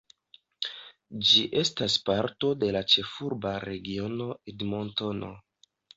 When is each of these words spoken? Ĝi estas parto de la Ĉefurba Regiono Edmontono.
Ĝi 1.31 1.43
estas 1.61 1.97
parto 2.09 2.51
de 2.63 2.69
la 2.77 2.81
Ĉefurba 2.95 3.55
Regiono 3.67 4.31
Edmontono. 4.53 5.31